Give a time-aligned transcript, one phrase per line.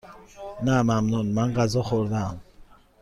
[0.63, 2.41] نه ممنون، من غذا خوردهام.